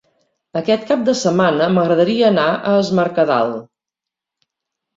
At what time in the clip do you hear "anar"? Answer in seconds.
2.35-2.47